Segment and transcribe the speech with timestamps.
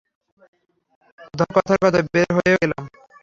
[1.33, 2.83] ধরো কথার কথা, বের হয়েও গেলাম!